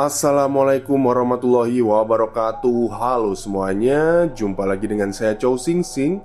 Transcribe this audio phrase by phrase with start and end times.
[0.00, 2.88] Assalamualaikum warahmatullahi wabarakatuh.
[2.88, 6.24] Halo semuanya Jumpa lagi dengan saya Chow Sing Sing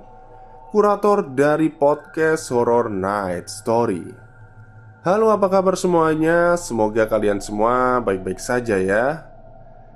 [0.72, 4.00] Kurator dari podcast Horror Night Story.
[5.04, 6.56] Halo apa kabar semuanya?
[6.56, 9.28] Semoga kalian semua baik-baik saja ya.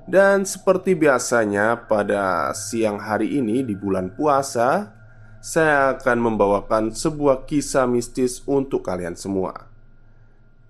[0.05, 4.93] Dan seperti biasanya pada siang hari ini di bulan puasa
[5.41, 9.70] Saya akan membawakan sebuah kisah mistis untuk kalian semua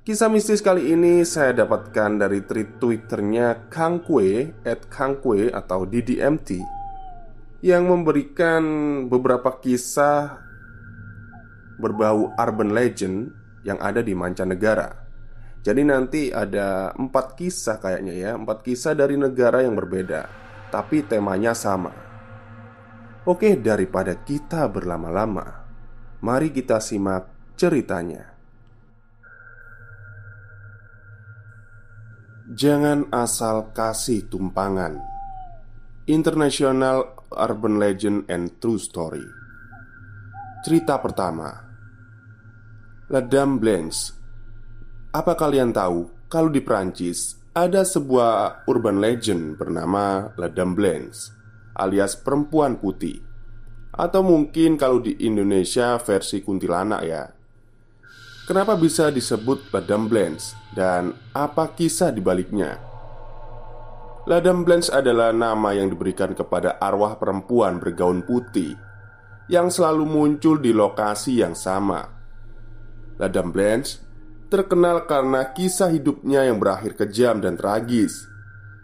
[0.00, 5.84] Kisah mistis kali ini saya dapatkan dari tweet twitternya Kang Kue at Kang Kue atau
[5.84, 6.64] DDMT
[7.60, 8.64] Yang memberikan
[9.12, 10.40] beberapa kisah
[11.76, 13.28] berbau urban legend
[13.60, 14.88] yang ada di mancanegara.
[15.60, 20.32] Jadi nanti ada empat kisah kayaknya ya Empat kisah dari negara yang berbeda
[20.72, 21.92] Tapi temanya sama.
[23.28, 25.68] Oke daripada kita berlama-lama
[26.24, 27.28] Mari kita simak
[27.60, 28.39] ceritanya
[32.50, 34.98] Jangan asal kasih tumpangan.
[36.10, 39.22] International Urban Legend and True Story.
[40.66, 41.46] Cerita pertama.
[43.06, 44.10] La Dame Blanche
[45.14, 51.30] Apa kalian tahu kalau di Prancis ada sebuah urban legend bernama La Dame Blanche
[51.78, 53.22] alias perempuan putih?
[53.94, 57.30] Atau mungkin kalau di Indonesia versi kuntilanak ya
[58.50, 62.82] Kenapa bisa disebut Ladam Blanche dan apa kisah di baliknya?
[64.26, 68.74] Ladam Blanche adalah nama yang diberikan kepada arwah perempuan bergaun putih
[69.46, 72.02] yang selalu muncul di lokasi yang sama.
[73.22, 74.02] Ladam Blanche
[74.50, 78.26] terkenal karena kisah hidupnya yang berakhir kejam dan tragis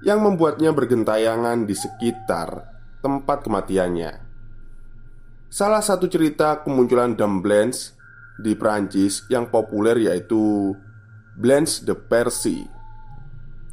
[0.07, 2.71] yang membuatnya bergentayangan di sekitar
[3.03, 4.15] tempat kematiannya.
[5.51, 7.96] Salah satu cerita kemunculan Dame Blanche
[8.37, 10.77] di Prancis yang populer yaitu
[11.37, 12.65] Blanche de Percy.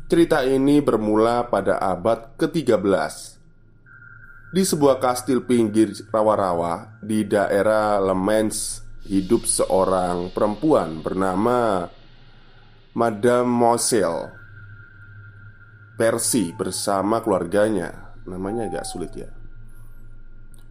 [0.08, 2.84] Cerita ini bermula pada abad ke-13
[4.54, 11.88] Di sebuah kastil pinggir rawa-rawa di daerah Le Mans Hidup seorang perempuan bernama
[12.94, 14.32] Madame Moselle
[16.00, 18.16] Percy bersama keluarganya.
[18.24, 19.43] Namanya agak sulit ya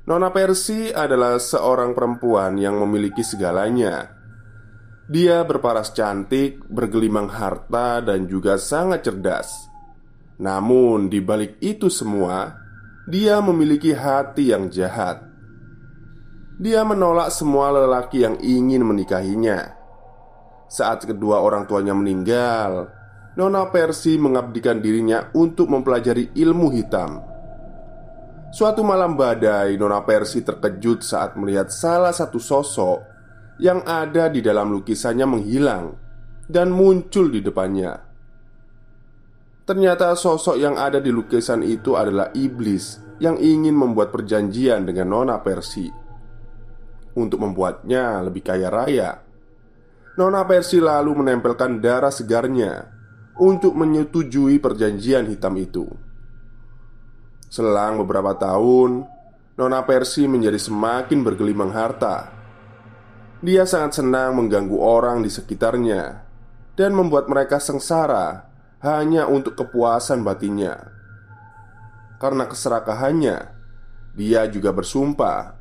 [0.03, 4.11] Nona Percy adalah seorang perempuan yang memiliki segalanya.
[5.07, 9.71] Dia berparas cantik, bergelimang harta, dan juga sangat cerdas.
[10.43, 12.51] Namun, di balik itu semua,
[13.07, 15.23] dia memiliki hati yang jahat.
[16.59, 19.79] Dia menolak semua lelaki yang ingin menikahinya.
[20.67, 22.91] Saat kedua orang tuanya meninggal,
[23.39, 27.32] Nona Percy mengabdikan dirinya untuk mempelajari ilmu hitam
[28.53, 33.01] Suatu malam badai, Nona Persi terkejut saat melihat salah satu sosok
[33.57, 35.97] yang ada di dalam lukisannya menghilang
[36.53, 37.97] dan muncul di depannya.
[39.65, 45.41] Ternyata sosok yang ada di lukisan itu adalah iblis yang ingin membuat perjanjian dengan Nona
[45.41, 45.89] Persi
[47.17, 49.17] untuk membuatnya lebih kaya raya.
[50.21, 52.85] Nona Persi lalu menempelkan darah segarnya
[53.41, 56.12] untuk menyetujui perjanjian hitam itu.
[57.53, 59.05] Selang beberapa tahun,
[59.61, 62.33] Nona Persi menjadi semakin bergelimang harta.
[63.45, 66.25] Dia sangat senang mengganggu orang di sekitarnya
[66.81, 68.49] dan membuat mereka sengsara
[68.81, 70.97] hanya untuk kepuasan batinnya.
[72.17, 73.37] Karena keserakahannya,
[74.17, 75.53] dia juga bersumpah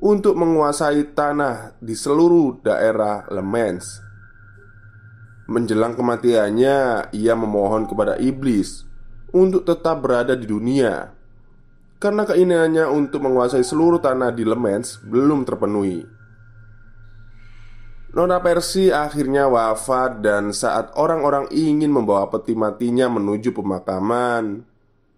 [0.00, 4.00] untuk menguasai tanah di seluruh daerah Le Mans.
[5.52, 8.88] Menjelang kematiannya, ia memohon kepada iblis
[9.36, 11.15] untuk tetap berada di dunia
[12.06, 16.06] karena keinginannya untuk menguasai seluruh tanah di Le Mans belum terpenuhi.
[18.14, 24.62] Nona Persi akhirnya wafat dan saat orang-orang ingin membawa peti matinya menuju pemakaman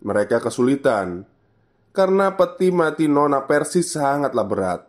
[0.00, 1.28] Mereka kesulitan.
[1.92, 4.80] Karena peti mati Nona Persi sangatlah berat.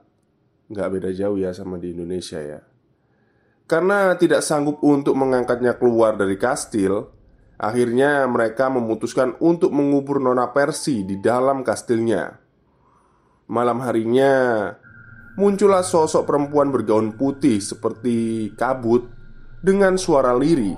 [0.71, 2.63] Nggak beda jauh ya sama di Indonesia ya.
[3.67, 7.18] Karena tidak sanggup untuk mengangkatnya keluar dari kastil
[7.59, 12.49] Akhirnya mereka memutuskan untuk mengubur Nona Persi di dalam kastilnya
[13.49, 14.69] Malam harinya
[15.33, 19.09] muncullah sosok perempuan bergaun putih seperti kabut
[19.65, 20.77] dengan suara lirih.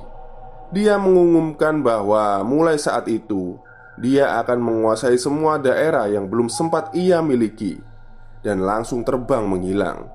[0.72, 3.60] Dia mengumumkan bahwa mulai saat itu
[4.00, 7.76] dia akan menguasai semua daerah yang belum sempat ia miliki
[8.40, 10.08] dan langsung terbang menghilang.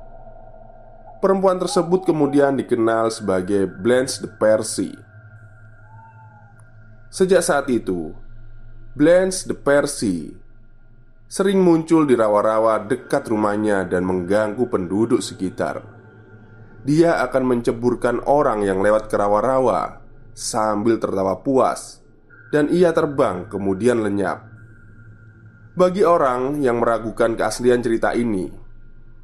[1.20, 4.96] Perempuan tersebut kemudian dikenal sebagai Blanche de Percy.
[7.16, 8.12] Sejak saat itu,
[8.92, 10.36] Blanche de Percy
[11.24, 15.80] sering muncul di rawa-rawa dekat rumahnya dan mengganggu penduduk sekitar.
[16.84, 20.04] Dia akan menceburkan orang yang lewat ke rawa-rawa
[20.36, 22.04] sambil tertawa puas,
[22.52, 24.52] dan ia terbang kemudian lenyap.
[25.72, 28.52] Bagi orang yang meragukan keaslian cerita ini,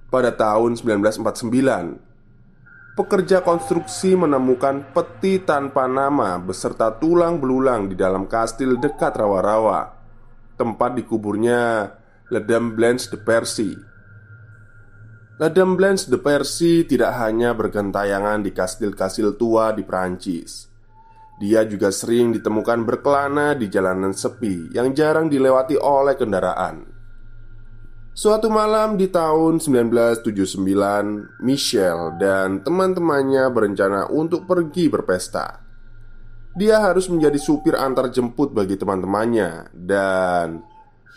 [0.08, 2.00] pada tahun 1949,
[2.92, 10.02] pekerja konstruksi menemukan peti tanpa nama beserta tulang belulang di dalam kastil dekat rawa-rawa
[10.60, 11.88] tempat dikuburnya
[12.28, 13.72] Ledam Blanche de Percy.
[15.40, 20.68] Ledam Blanche de Percy tidak hanya bergentayangan di kastil-kastil tua di Prancis.
[21.40, 26.91] Dia juga sering ditemukan berkelana di jalanan sepi yang jarang dilewati oleh kendaraan.
[28.12, 35.64] Suatu malam di tahun 1979, Michelle dan teman-temannya berencana untuk pergi berpesta.
[36.52, 40.60] Dia harus menjadi supir antar jemput bagi teman-temannya dan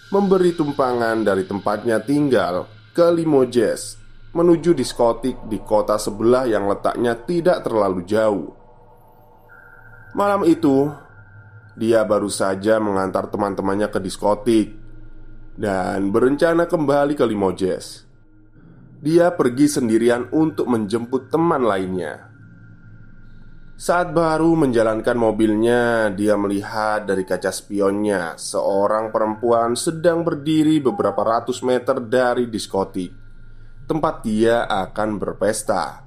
[0.07, 2.63] memberi tumpangan dari tempatnya tinggal
[2.95, 4.00] ke Limoges
[4.31, 8.56] menuju diskotik di kota sebelah yang letaknya tidak terlalu jauh.
[10.15, 10.88] Malam itu,
[11.75, 14.85] dia baru saja mengantar teman-temannya ke diskotik
[15.56, 18.07] dan berencana kembali ke Limoges.
[19.00, 22.31] Dia pergi sendirian untuk menjemput teman lainnya.
[23.75, 31.60] Saat baru menjalankan mobilnya, dia melihat dari kaca spionnya seorang perempuan sedang berdiri beberapa ratus
[31.60, 33.25] meter dari diskotik
[33.86, 36.05] tempat dia akan berpesta.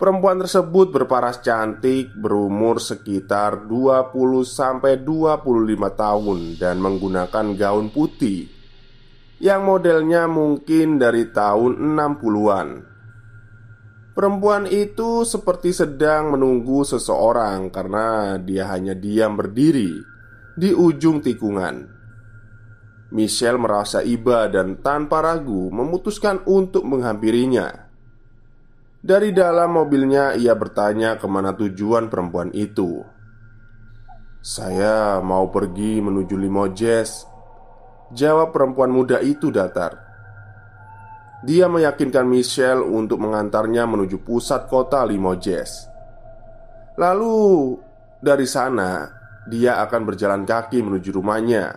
[0.00, 5.04] Perempuan tersebut berparas cantik, berumur sekitar 20 25
[5.92, 8.48] tahun dan menggunakan gaun putih
[9.44, 12.68] yang modelnya mungkin dari tahun 60-an.
[14.16, 20.00] Perempuan itu seperti sedang menunggu seseorang karena dia hanya diam berdiri
[20.56, 21.76] di ujung tikungan.
[23.12, 27.89] Michelle merasa iba dan tanpa ragu memutuskan untuk menghampirinya.
[29.00, 33.00] Dari dalam mobilnya, ia bertanya ke mana tujuan perempuan itu.
[34.44, 37.24] "Saya mau pergi menuju Limoges,"
[38.12, 39.96] jawab perempuan muda itu datar.
[41.40, 45.88] Dia meyakinkan Michelle untuk mengantarnya menuju pusat kota Limoges.
[47.00, 47.80] Lalu
[48.20, 49.08] dari sana
[49.48, 51.72] dia akan berjalan kaki menuju rumahnya.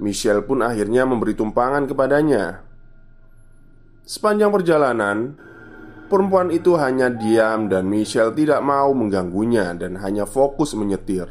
[0.00, 2.64] Michelle pun akhirnya memberi tumpangan kepadanya.
[4.08, 5.36] Sepanjang perjalanan,
[6.10, 11.30] perempuan itu hanya diam dan Michelle tidak mau mengganggunya dan hanya fokus menyetir.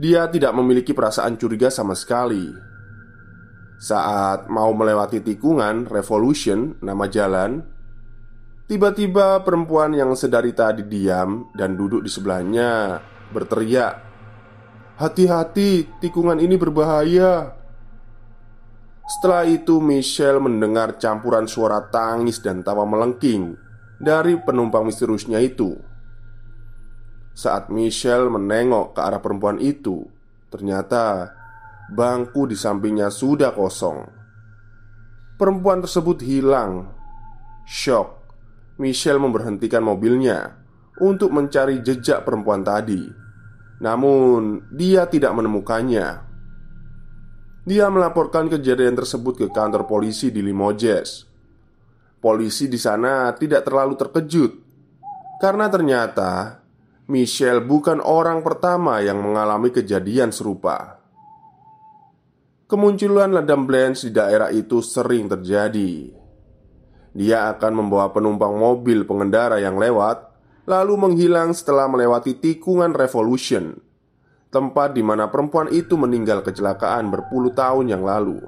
[0.00, 2.48] Dia tidak memiliki perasaan curiga sama sekali.
[3.76, 7.60] Saat mau melewati tikungan Revolution, nama jalan,
[8.64, 12.96] tiba-tiba perempuan yang sedari tadi diam dan duduk di sebelahnya
[13.28, 13.94] berteriak,
[14.96, 17.59] "Hati-hati, tikungan ini berbahaya!"
[19.10, 23.58] Setelah itu, Michelle mendengar campuran suara tangis dan tawa melengking
[23.98, 25.74] dari penumpang misteriusnya itu.
[27.34, 30.06] Saat Michelle menengok ke arah perempuan itu,
[30.46, 31.34] ternyata
[31.90, 34.06] Bangku di sampingnya sudah kosong.
[35.34, 36.94] Perempuan tersebut hilang.
[37.66, 38.22] Shock.
[38.78, 40.54] Michelle memberhentikan mobilnya
[41.02, 43.10] untuk mencari jejak perempuan tadi.
[43.82, 46.29] Namun, dia tidak menemukannya.
[47.70, 51.22] Dia melaporkan kejadian tersebut ke kantor polisi di Limoges.
[52.18, 54.52] Polisi di sana tidak terlalu terkejut
[55.38, 56.66] karena ternyata
[57.06, 60.98] Michelle bukan orang pertama yang mengalami kejadian serupa.
[62.66, 66.10] Kemunculan Ladam Blanche di daerah itu sering terjadi.
[67.14, 70.26] Dia akan membawa penumpang mobil pengendara yang lewat,
[70.66, 73.89] lalu menghilang setelah melewati tikungan Revolution.
[74.50, 78.42] Tempat di mana perempuan itu meninggal kecelakaan berpuluh tahun yang lalu.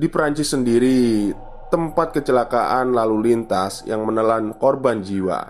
[0.00, 1.32] Di Perancis sendiri,
[1.68, 5.40] tempat kecelakaan lalu lintas yang menelan korban jiwa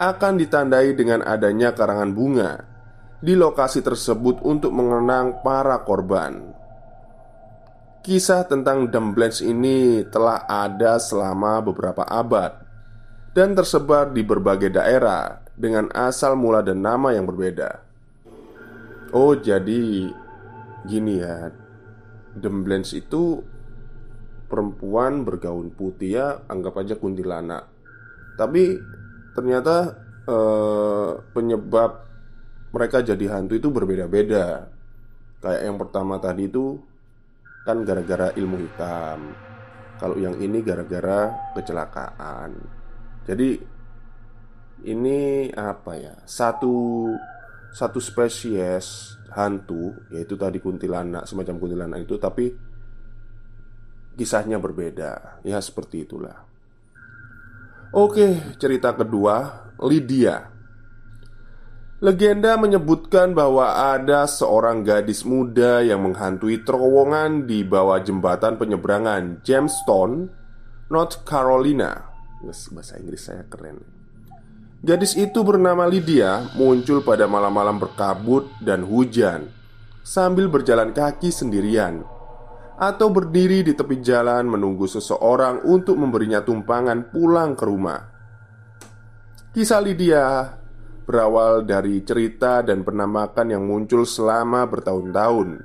[0.00, 2.64] akan ditandai dengan adanya karangan bunga
[3.20, 6.56] di lokasi tersebut untuk mengenang para korban.
[8.00, 12.56] Kisah tentang Dumblens ini telah ada selama beberapa abad
[13.36, 17.89] dan tersebar di berbagai daerah dengan asal mula dan nama yang berbeda.
[19.10, 20.06] Oh, jadi
[20.86, 21.50] gini ya.
[22.30, 23.42] Dumblens itu
[24.46, 27.66] perempuan bergaun putih ya, anggap aja kuntilanak.
[28.38, 28.78] Tapi
[29.34, 29.98] ternyata
[30.30, 32.06] eh, penyebab
[32.70, 34.70] mereka jadi hantu itu berbeda-beda.
[35.42, 36.78] Kayak yang pertama tadi itu
[37.66, 39.34] kan gara-gara ilmu hitam.
[39.98, 42.54] Kalau yang ini gara-gara kecelakaan.
[43.26, 43.58] Jadi
[44.86, 46.14] ini apa ya?
[46.24, 47.10] Satu
[47.70, 52.50] satu spesies hantu yaitu tadi kuntilanak semacam kuntilanak itu tapi
[54.18, 56.44] kisahnya berbeda ya seperti itulah
[57.94, 60.60] oke cerita kedua Lydia
[62.00, 70.32] Legenda menyebutkan bahwa ada seorang gadis muda yang menghantui terowongan di bawah jembatan penyeberangan Jamestown,
[70.88, 72.08] North Carolina.
[72.40, 73.99] Bahasa Inggris saya keren.
[74.80, 79.52] Gadis itu bernama Lydia muncul pada malam-malam berkabut dan hujan
[80.00, 82.00] sambil berjalan kaki sendirian
[82.80, 88.00] atau berdiri di tepi jalan menunggu seseorang untuk memberinya tumpangan pulang ke rumah.
[89.52, 90.56] Kisah Lydia
[91.04, 95.60] berawal dari cerita dan penamakan yang muncul selama bertahun-tahun.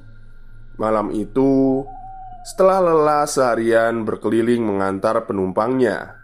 [0.79, 1.83] Malam itu
[2.47, 6.23] Setelah lelah seharian berkeliling mengantar penumpangnya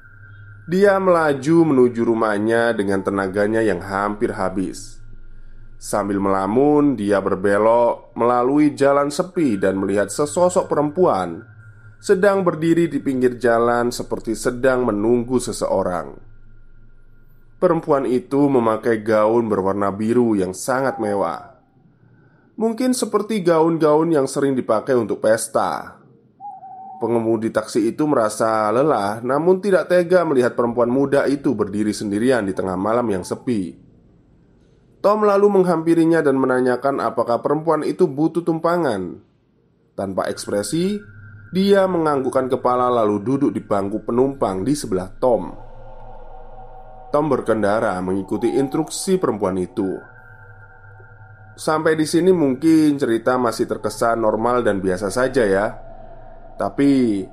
[0.69, 4.99] Dia melaju menuju rumahnya dengan tenaganya yang hampir habis
[5.79, 11.47] Sambil melamun, dia berbelok melalui jalan sepi dan melihat sesosok perempuan
[12.03, 16.19] sedang berdiri di pinggir jalan seperti sedang menunggu seseorang.
[17.59, 21.59] Perempuan itu memakai gaun berwarna biru yang sangat mewah.
[22.59, 25.98] Mungkin seperti gaun-gaun yang sering dipakai untuk pesta.
[26.99, 32.51] Pengemudi taksi itu merasa lelah, namun tidak tega melihat perempuan muda itu berdiri sendirian di
[32.51, 33.71] tengah malam yang sepi.
[34.99, 39.15] Tom lalu menghampirinya dan menanyakan apakah perempuan itu butuh tumpangan.
[39.95, 40.99] Tanpa ekspresi,
[41.55, 45.55] dia menganggukkan kepala lalu duduk di bangku penumpang di sebelah Tom.
[47.15, 49.97] Tom berkendara mengikuti instruksi perempuan itu.
[51.55, 55.88] Sampai di sini mungkin cerita masih terkesan normal dan biasa saja ya.
[56.59, 57.23] Tapi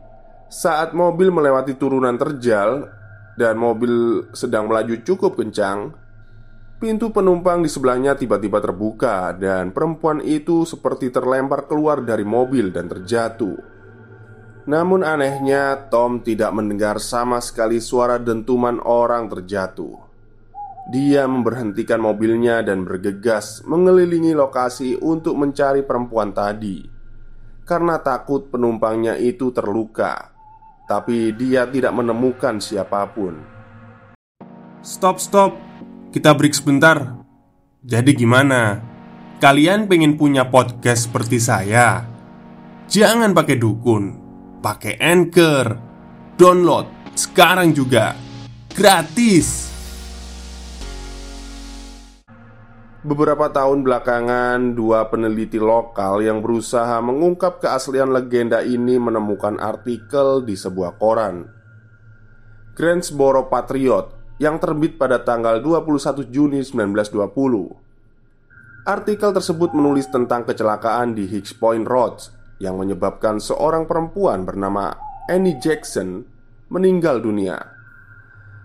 [0.47, 2.87] saat mobil melewati turunan terjal
[3.35, 5.91] dan mobil sedang melaju cukup kencang,
[6.79, 12.87] pintu penumpang di sebelahnya tiba-tiba terbuka dan perempuan itu seperti terlempar keluar dari mobil dan
[12.87, 13.59] terjatuh.
[14.71, 20.07] Namun anehnya Tom tidak mendengar sama sekali suara dentuman orang terjatuh
[20.87, 26.96] dia memberhentikan mobilnya dan bergegas mengelilingi lokasi untuk mencari perempuan tadi
[27.67, 30.31] karena takut penumpangnya itu terluka.
[30.87, 33.43] Tapi dia tidak menemukan siapa pun.
[34.87, 35.59] Stop, stop.
[36.15, 37.19] Kita break sebentar.
[37.83, 38.79] Jadi gimana?
[39.43, 42.07] Kalian pengen punya podcast seperti saya?
[42.87, 44.15] Jangan pakai dukun,
[44.63, 45.75] pakai anchor.
[46.39, 46.87] Download
[47.19, 48.15] sekarang juga.
[48.71, 49.76] Gratis.
[53.07, 60.59] Beberapa tahun belakangan, dua peneliti lokal yang berusaha mengungkap keaslian legenda ini menemukan artikel di
[60.59, 61.47] sebuah koran.
[62.75, 64.11] Greensboro Patriot
[64.43, 68.91] yang terbit pada tanggal 21 Juni 1920.
[68.91, 72.19] Artikel tersebut menulis tentang kecelakaan di Hicks Point Road
[72.59, 74.99] yang menyebabkan seorang perempuan bernama
[75.31, 76.27] Annie Jackson
[76.75, 77.71] meninggal dunia.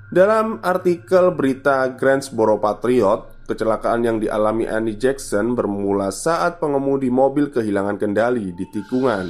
[0.09, 7.99] Dalam artikel berita Greensboro Patriot, Kecelakaan yang dialami Annie Jackson bermula saat pengemudi mobil kehilangan
[7.99, 9.27] kendali di tikungan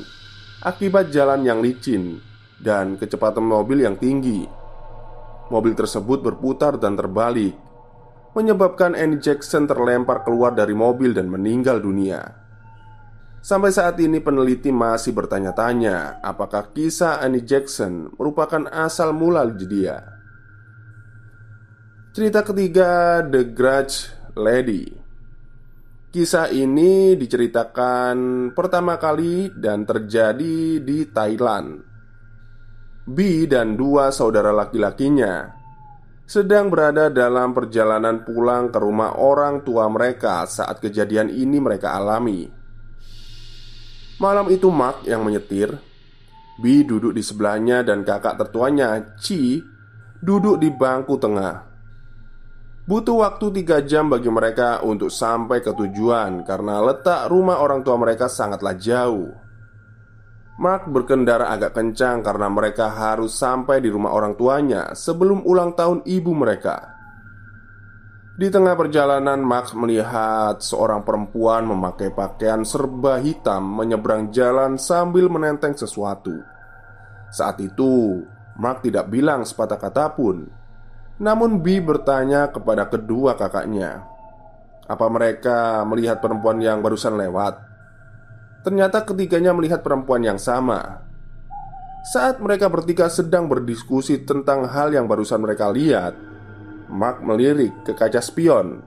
[0.61, 2.21] akibat jalan yang licin
[2.61, 4.45] dan kecepatan mobil yang tinggi.
[5.49, 7.57] Mobil tersebut berputar dan terbalik,
[8.37, 12.21] menyebabkan Annie Jackson terlempar keluar dari mobil dan meninggal dunia.
[13.41, 20.20] Sampai saat ini peneliti masih bertanya-tanya apakah kisah Annie Jackson merupakan asal mula dia.
[22.11, 24.83] Cerita ketiga The Grudge Lady.
[26.11, 31.79] Kisah ini diceritakan pertama kali dan terjadi di Thailand.
[33.07, 35.55] B dan dua saudara laki-lakinya
[36.27, 42.43] sedang berada dalam perjalanan pulang ke rumah orang tua mereka saat kejadian ini mereka alami.
[44.19, 45.79] Malam itu Mark yang menyetir.
[46.59, 49.63] B duduk di sebelahnya dan kakak tertuanya, Chi,
[50.19, 51.70] duduk di bangku tengah
[52.81, 57.93] Butuh waktu tiga jam bagi mereka untuk sampai ke tujuan karena letak rumah orang tua
[58.01, 59.29] mereka sangatlah jauh.
[60.57, 66.01] Mark berkendara agak kencang karena mereka harus sampai di rumah orang tuanya sebelum ulang tahun
[66.09, 66.97] ibu mereka.
[68.41, 75.77] Di tengah perjalanan, Mark melihat seorang perempuan memakai pakaian serba hitam menyeberang jalan sambil menenteng
[75.77, 76.41] sesuatu.
[77.29, 78.25] Saat itu,
[78.57, 80.60] Mark tidak bilang sepatah kata pun
[81.21, 84.01] namun B bertanya kepada kedua kakaknya
[84.89, 87.61] Apa mereka melihat perempuan yang barusan lewat?
[88.65, 91.05] Ternyata ketiganya melihat perempuan yang sama.
[92.11, 96.17] Saat mereka bertiga sedang berdiskusi tentang hal yang barusan mereka lihat
[96.91, 98.83] Mark melirik ke kaca spion.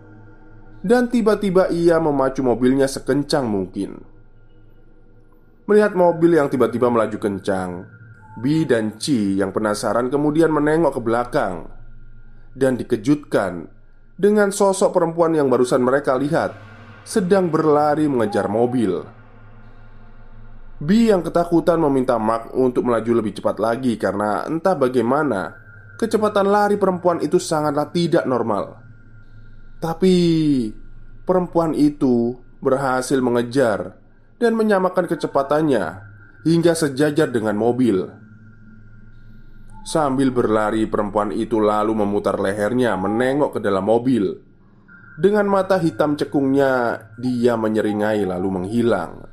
[0.84, 4.04] Dan tiba-tiba ia memacu mobilnya sekencang mungkin.
[5.64, 7.88] Melihat mobil yang tiba-tiba melaju kencang
[8.36, 11.83] B dan Ci yang penasaran kemudian menengok ke belakang
[12.54, 13.66] dan dikejutkan
[14.14, 16.54] dengan sosok perempuan yang barusan mereka lihat
[17.02, 19.04] sedang berlari mengejar mobil.
[20.80, 25.54] B yang ketakutan meminta Mark untuk melaju lebih cepat lagi karena entah bagaimana
[25.98, 28.82] kecepatan lari perempuan itu sangatlah tidak normal.
[29.78, 30.16] Tapi
[31.22, 34.00] perempuan itu berhasil mengejar
[34.40, 35.84] dan menyamakan kecepatannya
[36.48, 38.23] hingga sejajar dengan mobil.
[39.84, 44.32] Sambil berlari, perempuan itu lalu memutar lehernya, menengok ke dalam mobil.
[45.20, 49.28] Dengan mata hitam cekungnya, dia menyeringai lalu menghilang.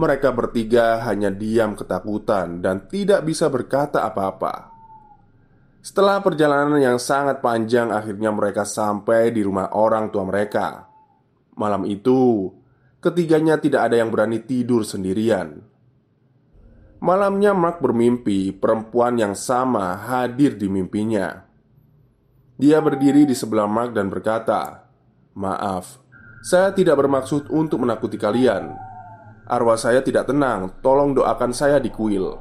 [0.00, 4.72] Mereka bertiga hanya diam ketakutan dan tidak bisa berkata apa-apa.
[5.84, 10.88] Setelah perjalanan yang sangat panjang, akhirnya mereka sampai di rumah orang tua mereka.
[11.54, 12.48] Malam itu,
[12.98, 15.77] ketiganya tidak ada yang berani tidur sendirian.
[16.98, 21.46] Malamnya Mark bermimpi perempuan yang sama hadir di mimpinya.
[22.58, 24.82] Dia berdiri di sebelah Mark dan berkata
[25.38, 26.02] Maaf,
[26.42, 28.74] saya tidak bermaksud untuk menakuti kalian.
[29.46, 32.34] Arwah saya tidak tenang, tolong doakan saya di kuil.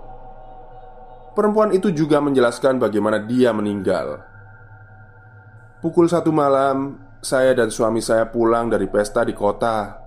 [1.38, 4.26] Perempuan itu juga menjelaskan bagaimana dia meninggal.
[5.86, 10.02] Pukul satu malam, saya dan suami saya pulang dari pesta di kota.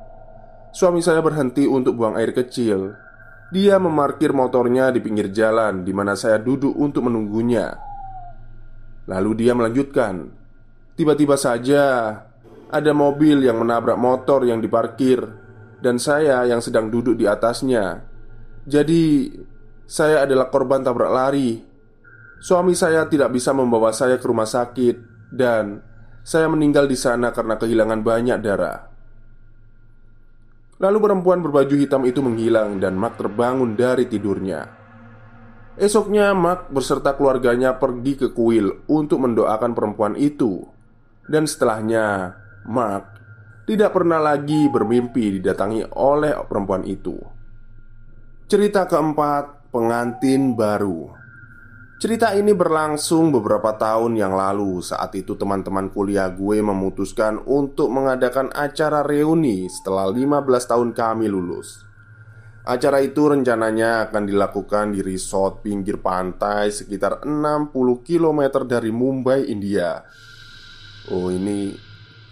[0.74, 3.09] Suami saya berhenti untuk buang air kecil
[3.50, 7.74] dia memarkir motornya di pinggir jalan di mana saya duduk untuk menunggunya.
[9.10, 10.30] Lalu dia melanjutkan,
[10.94, 12.14] "Tiba-tiba saja
[12.70, 15.18] ada mobil yang menabrak motor yang diparkir
[15.82, 18.06] dan saya yang sedang duduk di atasnya.
[18.70, 19.34] Jadi,
[19.82, 21.58] saya adalah korban tabrak lari.
[22.38, 24.96] Suami saya tidak bisa membawa saya ke rumah sakit
[25.34, 25.82] dan
[26.22, 28.89] saya meninggal di sana karena kehilangan banyak darah."
[30.80, 34.64] Lalu perempuan berbaju hitam itu menghilang dan Mark terbangun dari tidurnya.
[35.76, 40.66] Esoknya Mark berserta keluarganya pergi ke kuil untuk mendoakan perempuan itu
[41.30, 42.34] Dan setelahnya,
[42.66, 43.20] Mark
[43.70, 47.14] tidak pernah lagi bermimpi didatangi oleh perempuan itu.
[48.50, 51.19] Cerita keempat, pengantin baru.
[52.00, 54.80] Cerita ini berlangsung beberapa tahun yang lalu.
[54.80, 61.84] Saat itu teman-teman kuliah gue memutuskan untuk mengadakan acara reuni setelah 15 tahun kami lulus.
[62.64, 67.68] Acara itu rencananya akan dilakukan di resort pinggir pantai sekitar 60
[68.00, 70.00] km dari Mumbai, India.
[71.12, 71.76] Oh ini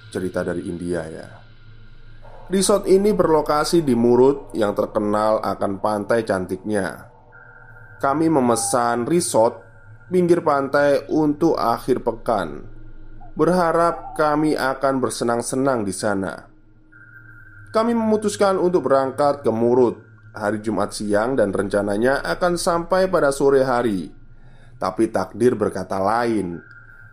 [0.09, 1.29] cerita dari India ya.
[2.49, 7.08] Resort ini berlokasi di Murut yang terkenal akan pantai cantiknya
[7.99, 9.63] kami memesan resort
[10.09, 12.65] pinggir pantai untuk akhir pekan.
[13.39, 16.49] Berharap kami akan bersenang-senang di sana.
[17.71, 20.03] Kami memutuskan untuk berangkat ke Murut
[20.35, 24.11] hari Jumat siang dan rencananya akan sampai pada sore hari.
[24.79, 26.63] Tapi takdir berkata lain.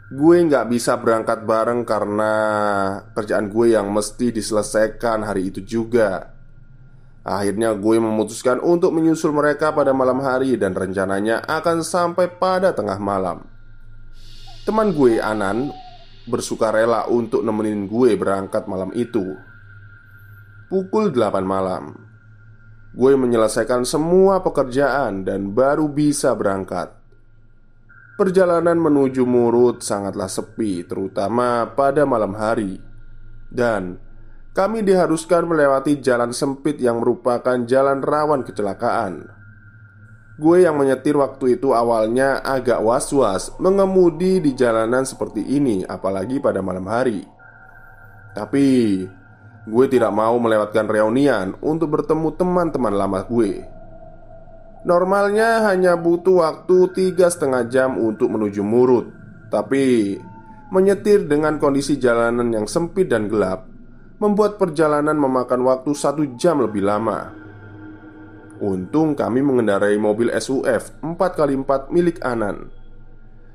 [0.06, 2.34] Gue nggak bisa berangkat bareng karena
[3.18, 6.35] kerjaan gue yang mesti diselesaikan hari itu juga.
[7.26, 13.02] Akhirnya gue memutuskan untuk menyusul mereka pada malam hari dan rencananya akan sampai pada tengah
[13.02, 13.42] malam.
[14.62, 15.74] Teman gue Anan
[16.30, 19.26] bersuka rela untuk nemenin gue berangkat malam itu.
[20.70, 21.98] Pukul 8 malam.
[22.94, 26.94] Gue menyelesaikan semua pekerjaan dan baru bisa berangkat.
[28.16, 32.80] Perjalanan menuju Murut sangatlah sepi, terutama pada malam hari.
[33.52, 34.00] Dan
[34.56, 39.28] kami diharuskan melewati jalan sempit yang merupakan jalan rawan kecelakaan.
[40.40, 46.64] Gue yang menyetir waktu itu awalnya agak was-was mengemudi di jalanan seperti ini, apalagi pada
[46.64, 47.28] malam hari.
[48.32, 48.68] Tapi
[49.68, 53.60] gue tidak mau melewatkan reunian untuk bertemu teman-teman lama gue.
[54.88, 59.12] Normalnya hanya butuh waktu tiga setengah jam untuk menuju Murut,
[59.52, 60.16] tapi
[60.72, 63.75] menyetir dengan kondisi jalanan yang sempit dan gelap
[64.20, 67.36] membuat perjalanan memakan waktu satu jam lebih lama.
[68.64, 72.72] Untung kami mengendarai mobil SUV 4x4 milik Anan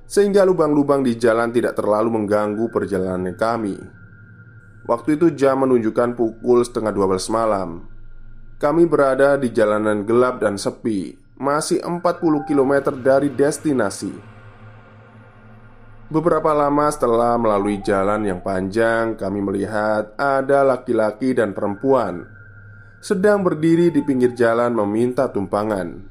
[0.05, 3.81] Sehingga lubang-lubang di jalan tidak terlalu mengganggu perjalanan kami.
[4.85, 7.89] Waktu itu jam menunjukkan pukul setengah 12 malam.
[8.61, 14.30] Kami berada di jalanan gelap dan sepi Masih 40 km dari destinasi
[16.11, 22.27] Beberapa lama setelah melalui jalan yang panjang, kami melihat ada laki-laki dan perempuan
[22.99, 26.03] sedang berdiri di pinggir jalan meminta tumpangan.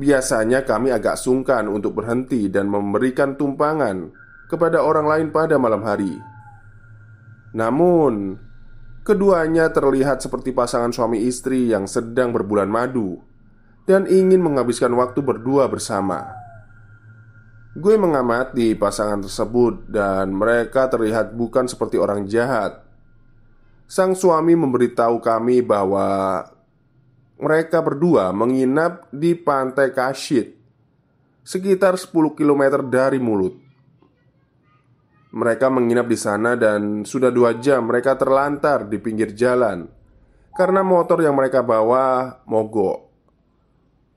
[0.00, 4.16] Biasanya kami agak sungkan untuk berhenti dan memberikan tumpangan
[4.48, 6.16] kepada orang lain pada malam hari.
[7.52, 8.40] Namun,
[9.04, 13.20] keduanya terlihat seperti pasangan suami istri yang sedang berbulan madu
[13.84, 16.39] dan ingin menghabiskan waktu berdua bersama.
[17.70, 22.82] Gue mengamati pasangan tersebut dan mereka terlihat bukan seperti orang jahat.
[23.86, 26.42] Sang suami memberitahu kami bahwa
[27.38, 30.50] mereka berdua menginap di pantai Kashid
[31.46, 33.54] sekitar 10 km dari mulut.
[35.30, 39.86] Mereka menginap di sana dan sudah dua jam mereka terlantar di pinggir jalan
[40.58, 43.09] karena motor yang mereka bawa mogok.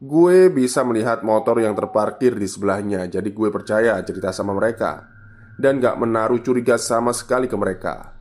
[0.03, 5.07] Gue bisa melihat motor yang terparkir di sebelahnya Jadi gue percaya cerita sama mereka.
[5.55, 8.11] Dan gak menaruh curiga sama sekali ke mereka.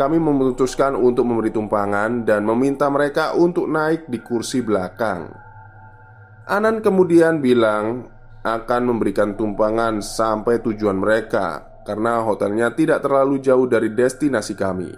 [0.00, 5.28] Kami memutuskan untuk memberi tumpangan Dan meminta mereka untuk naik di kursi belakang.
[6.48, 8.08] Anan kemudian bilang
[8.40, 14.88] Akan memberikan tumpangan sampai tujuan mereka Karena hotelnya tidak terlalu jauh dari destinasi kami.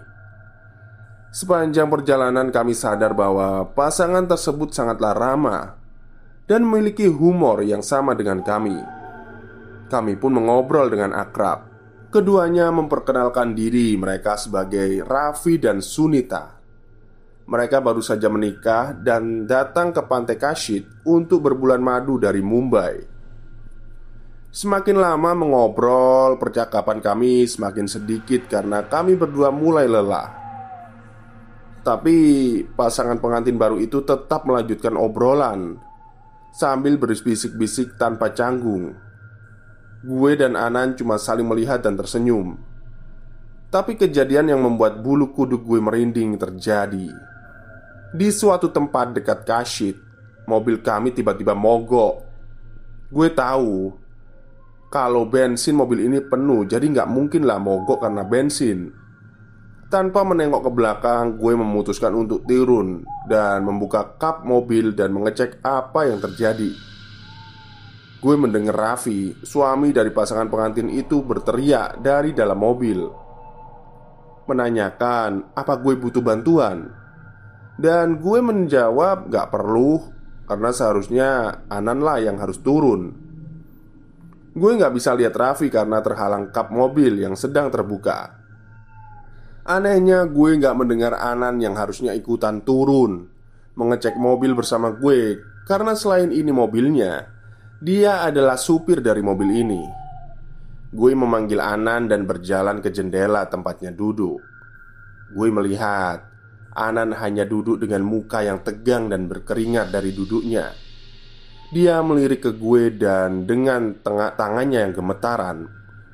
[1.34, 5.85] Sepanjang perjalanan kami sadar bahwa pasangan tersebut sangatlah ramah
[6.46, 8.78] dan memiliki humor yang sama dengan kami.
[9.86, 11.74] Kami pun mengobrol dengan akrab.
[12.10, 16.54] Keduanya memperkenalkan diri mereka sebagai Raffi dan Sunita.
[17.46, 23.14] Mereka baru saja menikah dan datang ke pantai Kashid untuk berbulan madu dari Mumbai.
[24.50, 30.32] Semakin lama mengobrol, percakapan kami semakin sedikit karena kami berdua mulai lelah.
[31.86, 32.16] Tapi
[32.74, 35.85] pasangan pengantin baru itu tetap melanjutkan obrolan
[36.56, 38.96] Sambil berbisik-bisik tanpa canggung
[40.00, 42.56] Gue dan Anan cuma saling melihat dan tersenyum.
[43.68, 47.12] Tapi kejadian yang membuat bulu kuduk gue merinding terjadi.
[48.08, 50.00] Di suatu tempat dekat Kashid
[50.48, 52.24] Mobil kami tiba-tiba mogok.
[53.12, 53.92] Gue tahu
[54.88, 58.96] Kalau bensin mobil ini penuh Jadi nggak mungkin lah mogok karena bensin
[59.86, 66.10] tanpa menengok ke belakang, gue memutuskan untuk turun dan membuka kap mobil dan mengecek apa
[66.10, 66.72] yang terjadi.
[68.16, 73.06] gue mendengar Raffi, suami dari pasangan pengantin itu berteriak dari dalam mobil.
[74.50, 76.90] Menanyakan apa gue butuh bantuan?
[77.76, 80.00] Dan gue menjawab gak perlu
[80.46, 81.30] Karena seharusnya
[81.66, 83.10] Anan lah yang harus turun.
[84.54, 88.45] Gue gak bisa lihat Raffi karena terhalang kap mobil yang sedang terbuka
[89.66, 93.26] Anehnya gue gak mendengar Anan yang harusnya ikutan turun
[93.74, 97.26] Mengecek mobil bersama gue Karena selain ini mobilnya
[97.82, 99.82] Dia adalah supir dari mobil ini.
[100.96, 104.40] Gue memanggil Anan dan berjalan ke jendela tempatnya duduk.
[105.36, 106.24] Gue melihat
[106.72, 110.72] Anan hanya duduk dengan muka yang tegang dan berkeringat dari duduknya.
[111.68, 115.66] Dia melirik ke gue dan dengan tengah tangannya yang gemetaran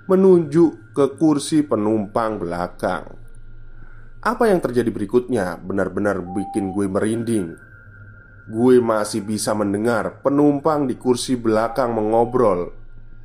[0.08, 3.21] Menunjuk ke kursi penumpang belakang
[4.22, 7.58] apa yang terjadi berikutnya benar-benar bikin gue merinding.
[8.46, 12.70] Gue masih bisa mendengar penumpang di kursi belakang mengobrol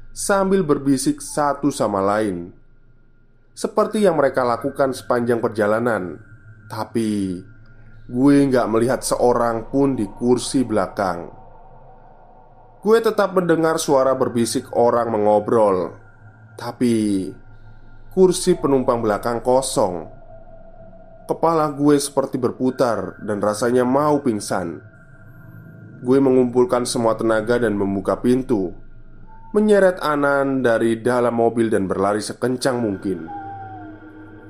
[0.09, 2.49] sambil berbisik satu sama lain,
[3.53, 6.17] seperti yang mereka lakukan sepanjang perjalanan.
[6.65, 7.37] Tapi
[8.09, 11.29] gue nggak melihat seorang pun di kursi belakang.
[12.81, 15.93] Gue tetap mendengar suara berbisik orang mengobrol,
[16.57, 17.29] tapi
[18.09, 20.16] kursi penumpang belakang kosong.
[21.27, 24.79] Kepala gue seperti berputar dan rasanya mau pingsan.
[25.99, 28.71] Gue mengumpulkan semua tenaga dan membuka pintu,
[29.51, 33.27] menyeret Anan dari dalam mobil dan berlari sekencang mungkin.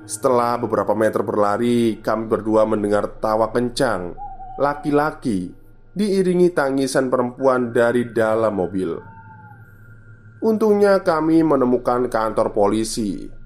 [0.06, 4.14] Setelah beberapa meter berlari, kami berdua mendengar tawa kencang
[4.62, 5.50] laki-laki
[5.98, 9.02] diiringi tangisan perempuan dari dalam mobil.
[10.46, 13.37] Untungnya, kami menemukan kantor polisi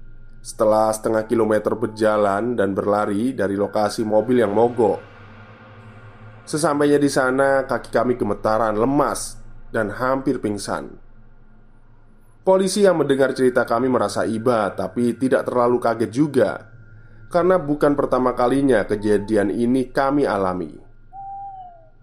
[0.42, 4.98] setelah setengah kilometer berjalan dan berlari dari lokasi mobil yang mogok,
[6.42, 9.38] sesampainya di sana kaki kami gemetaran, lemas,
[9.70, 10.98] dan hampir pingsan.
[12.42, 16.50] Polisi yang mendengar cerita kami merasa iba, tapi tidak terlalu kaget juga,
[17.30, 20.74] karena bukan pertama kalinya kejadian ini kami alami.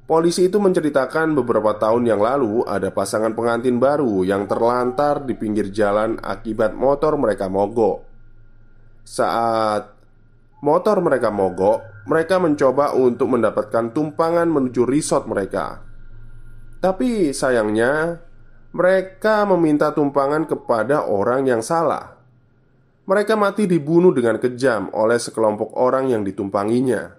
[0.10, 5.70] Polisi itu menceritakan beberapa tahun yang lalu ada pasangan pengantin baru yang terlantar di pinggir
[5.70, 8.09] jalan akibat motor mereka mogok.
[9.10, 9.90] Saat
[10.62, 15.82] motor mereka mogok, mereka mencoba untuk mendapatkan tumpangan menuju resort mereka.
[16.78, 18.22] Tapi sayangnya,
[18.70, 22.22] mereka meminta tumpangan kepada orang yang salah.
[23.10, 27.18] Mereka mati dibunuh dengan kejam oleh sekelompok orang yang ditumpanginya.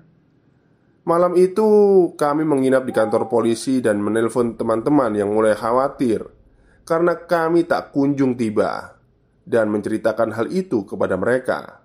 [1.11, 1.67] Malam itu,
[2.15, 6.23] kami menginap di kantor polisi dan menelpon teman-teman yang mulai khawatir
[6.87, 8.95] karena kami tak kunjung tiba
[9.43, 11.80] dan menceritakan hal itu kepada mereka.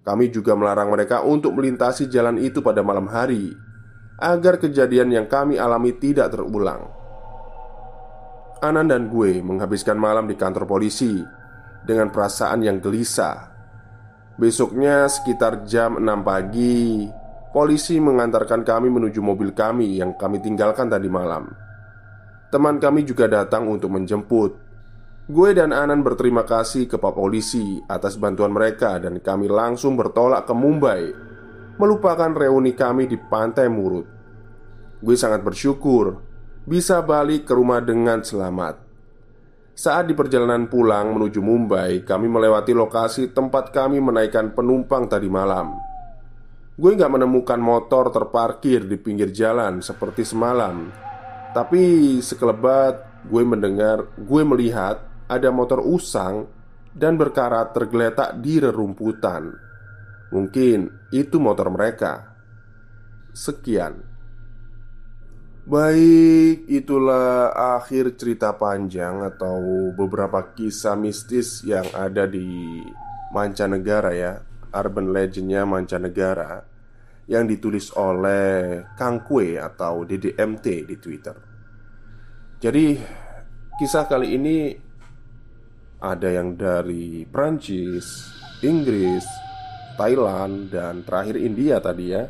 [0.00, 3.52] Kami juga melarang mereka untuk melintasi jalan itu pada malam hari
[4.20, 6.88] agar kejadian yang kami alami tidak terulang.
[8.60, 11.20] Anan dan gue menghabiskan malam di kantor polisi
[11.84, 13.48] dengan perasaan yang gelisah.
[14.36, 17.08] Besoknya sekitar jam 6 pagi,
[17.52, 21.48] polisi mengantarkan kami menuju mobil kami yang kami tinggalkan tadi malam.
[22.52, 24.69] Teman kami juga datang untuk menjemput
[25.30, 30.42] Gue dan Anan berterima kasih ke Pak Polisi atas bantuan mereka dan kami langsung bertolak
[30.42, 31.02] ke Mumbai
[31.78, 34.10] Melupakan reuni kami di Pantai Murut.
[34.98, 36.18] Gue sangat bersyukur
[36.66, 38.82] bisa balik ke rumah dengan selamat.
[39.78, 45.78] Saat di perjalanan pulang menuju Mumbai Kami melewati lokasi tempat kami menaikkan penumpang tadi malam.
[46.74, 50.90] Gue gak menemukan motor terparkir di pinggir jalan seperti semalam.
[51.54, 56.50] Tapi sekelebat gue mendengar, gue melihat ada motor usang
[56.90, 59.54] dan berkarat tergeletak di rerumputan.
[60.34, 62.34] Mungkin itu motor mereka.
[63.30, 64.10] Sekian.
[65.70, 72.82] Baik, itulah akhir cerita panjang atau beberapa kisah mistis yang ada di
[73.30, 74.32] mancanegara ya
[74.70, 76.66] Urban legendnya mancanegara
[77.30, 81.36] Yang ditulis oleh Kang Kue atau DDMT di Twitter
[82.58, 82.98] Jadi
[83.78, 84.89] kisah kali ini
[86.00, 88.32] ada yang dari Prancis,
[88.64, 89.24] Inggris,
[90.00, 92.24] Thailand, dan terakhir India tadi ya.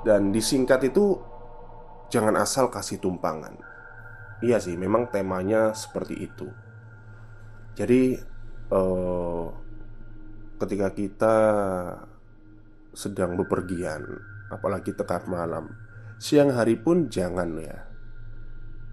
[0.00, 1.20] Dan disingkat itu
[2.08, 3.52] jangan asal kasih tumpangan.
[4.40, 6.48] Iya sih, memang temanya seperti itu.
[7.76, 8.16] Jadi
[8.72, 9.46] eh,
[10.56, 11.36] ketika kita
[12.96, 14.00] sedang bepergian,
[14.48, 15.68] apalagi tengah malam,
[16.16, 17.84] siang hari pun jangan ya.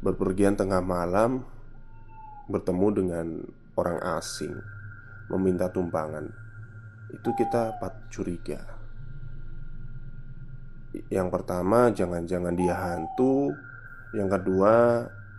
[0.03, 1.52] Berpergian tengah malam
[2.47, 3.27] bertemu dengan
[3.79, 4.53] orang asing
[5.31, 6.27] meminta tumpangan
[7.13, 8.59] itu kita pat curiga.
[11.13, 13.53] Yang pertama jangan-jangan dia hantu.
[14.13, 14.73] Yang kedua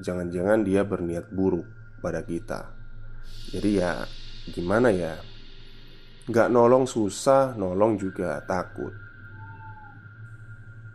[0.03, 1.67] jangan-jangan dia berniat buruk
[1.99, 2.71] pada kita.
[3.51, 4.07] Jadi ya
[4.55, 5.19] gimana ya?
[6.31, 8.95] Gak nolong susah, nolong juga takut.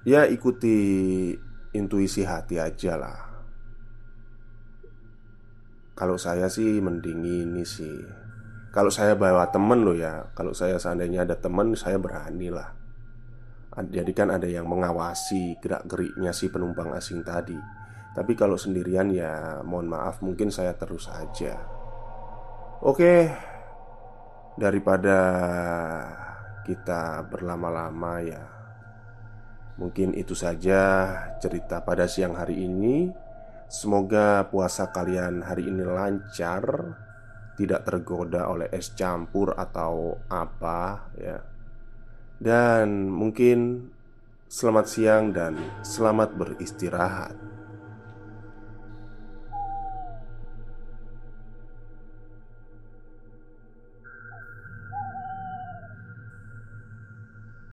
[0.08, 1.36] Ya ikuti
[1.76, 3.29] intuisi hati aja lah
[6.00, 8.00] Kalau saya sih mending ini sih.
[8.72, 12.72] Kalau saya bawa temen loh ya Kalau saya seandainya ada temen saya berani lah.
[13.76, 17.60] Jadi kan ada yang mengawasi gerak-geriknya si penumpang asing tadi.
[18.16, 21.60] Tapi kalau sendirian ya mohon maaf mungkin saya terus aja.
[22.80, 23.28] Oke
[24.56, 25.20] Daripada
[26.64, 28.44] kita berlama-lama ya
[29.80, 33.12] Mungkin itu saja cerita pada siang hari ini
[33.70, 36.98] Semoga puasa kalian hari ini lancar
[37.54, 41.38] Tidak tergoda oleh es campur atau apa ya.
[42.40, 43.92] Dan mungkin
[44.50, 47.49] selamat siang dan selamat beristirahat